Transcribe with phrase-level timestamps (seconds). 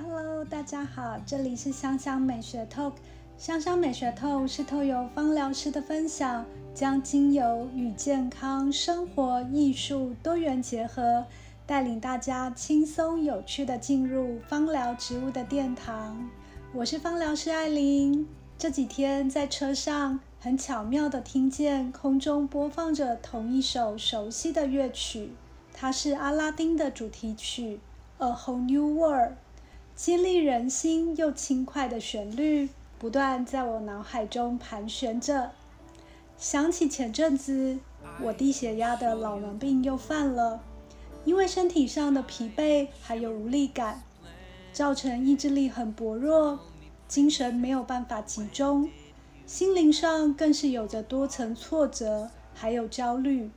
[0.00, 2.92] Hello，大家好，这里是香香美学 Talk。
[3.36, 11.26] 香香美学 Talk 是透由芳疗师的分享，将精油与健康、生活、艺术多元结合，
[11.66, 16.30] 带领大家轻松有趣的进入芳疗植物的殿堂。
[16.72, 18.28] 我是芳疗师艾琳。
[18.56, 25.32] 这几天在车上，很巧妙的听见空中播放着同一首熟悉的乐曲，
[25.74, 27.80] 它是阿拉丁的主题曲
[28.24, 29.32] 《A Whole New World》。
[29.98, 32.68] 激励人心又轻快的旋律
[33.00, 35.50] 不断在我脑海中盘旋着。
[36.36, 37.80] 想起前阵子
[38.22, 40.62] 我低血压的老毛病又犯了，
[41.24, 44.04] 因为身体上的疲惫还有无力感，
[44.72, 46.60] 造成意志力很薄弱，
[47.08, 48.88] 精神没有办法集中，
[49.46, 53.50] 心灵上更是有着多层挫折还有焦虑。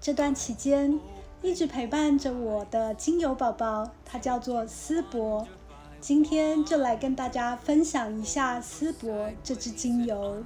[0.00, 1.00] 这段期间。
[1.40, 5.46] 一直陪伴着我的精油宝宝，它叫做丝柏。
[6.00, 10.42] 今天就来跟大家分享一下丝柏这支精油。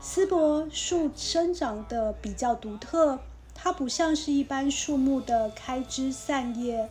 [0.00, 3.20] 丝柏树生长的比较独特，
[3.54, 6.88] 它不像是一般树木的开枝散叶，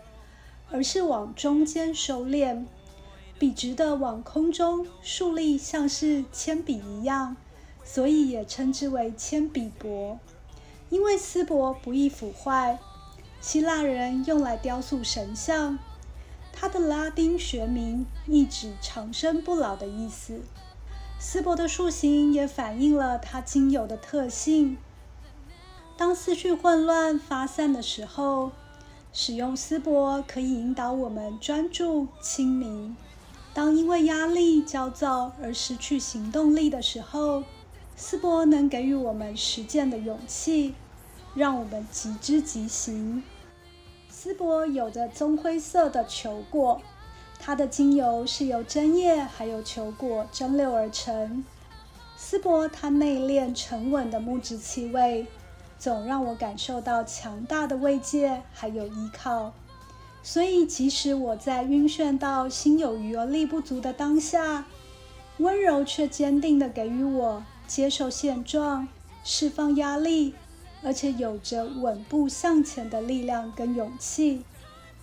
[0.69, 2.65] 而是往中间收敛，
[3.39, 7.35] 笔直的往空中竖立，像是铅笔一样，
[7.83, 10.19] 所以也称之为铅笔柏。
[10.91, 12.77] 因为丝柏不易腐坏。
[13.41, 15.79] 希腊人用来雕塑神像，
[16.51, 20.41] 它的拉丁学名意指长生不老的意思。
[21.17, 24.77] 丝柏的树形也反映了它精油的特性。
[25.97, 28.51] 当思绪混乱发散的时候，
[29.11, 32.95] 使用丝柏可以引导我们专注清明。
[33.53, 37.43] 当因为压力、焦躁而失去行动力的时候，
[37.95, 40.75] 丝柏能给予我们实践的勇气。
[41.35, 43.23] 让我们即知即行。
[44.09, 46.81] 丝柏有着棕灰色的球果，
[47.39, 51.45] 它的精油是由针叶还有球果蒸馏而成。
[52.17, 55.25] 丝柏它内敛沉稳的木质气味，
[55.77, 59.53] 总让我感受到强大的慰藉还有依靠。
[60.21, 64.65] 所以，即使我在晕眩到心有余而力不足的当下，
[65.37, 68.89] 温柔却坚定地给予我接受现状、
[69.23, 70.33] 释放压力。
[70.81, 74.43] 而且有着稳步向前的力量跟勇气。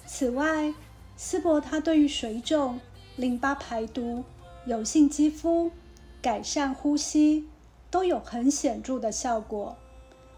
[0.07, 0.73] 此外，
[1.17, 2.81] 丝柏它对于水肿、
[3.17, 4.25] 淋巴排毒、
[4.67, 5.71] 油性肌肤、
[6.23, 7.49] 改善呼吸
[7.91, 9.77] 都有很显著的效果，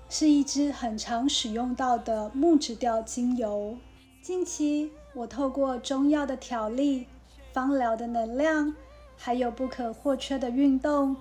[0.09, 3.77] 是一支很常使用到的木质调精油。
[4.23, 7.07] 近期，我透过中药的调理、
[7.53, 8.75] 芳疗的能量，
[9.17, 11.17] 还有不可或缺的运动，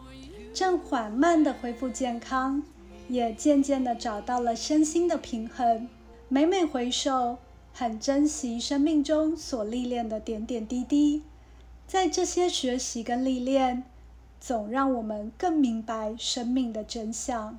[0.54, 2.64] 正缓慢的恢复健康。
[3.08, 5.88] 也渐渐地找到了身心的平衡。
[6.28, 7.38] 每每回首，
[7.74, 11.24] 很珍惜生命中所历练的点点滴滴。
[11.88, 13.84] 在这些学习跟历练，
[14.42, 17.58] 总让我们更明白生命的真相。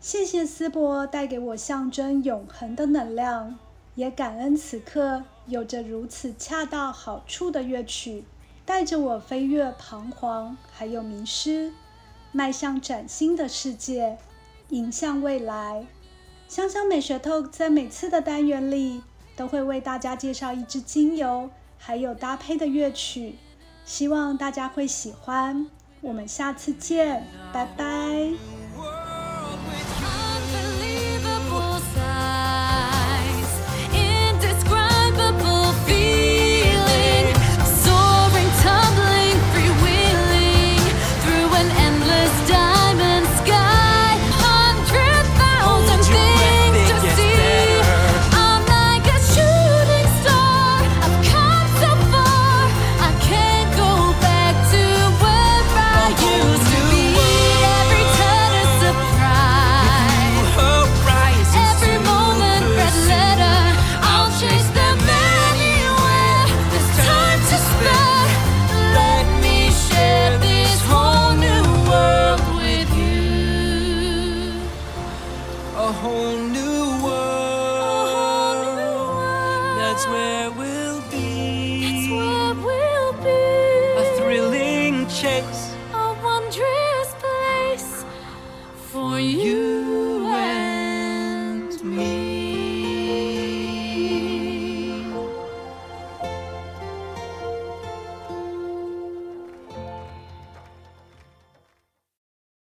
[0.00, 3.58] 谢谢丝柏带给我象征永恒的能量，
[3.96, 8.22] 也感恩此刻有着如此恰到好处的乐曲，
[8.64, 11.72] 带着我飞越彷徨，还有迷失，
[12.30, 14.18] 迈向崭新的世界。
[14.70, 15.86] 迎向未来，
[16.48, 19.02] 香香美学 Talk 在每次的单元里
[19.36, 23.36] 都会为大家介绍一支精油，还有搭配的乐曲，
[23.84, 25.66] 希望大家会喜欢。
[26.00, 28.55] 我们下次见，拜拜。
[75.86, 78.66] a whole new world.
[79.78, 81.80] That's where we'll be.
[81.84, 83.30] That's where we'll be.
[84.00, 85.75] A thrilling chase.